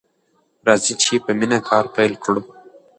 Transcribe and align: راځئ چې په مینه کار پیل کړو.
راځئ 0.67 0.93
چې 1.03 1.13
په 1.25 1.31
مینه 1.39 1.59
کار 1.67 1.85
پیل 1.95 2.13
کړو. 2.23 2.41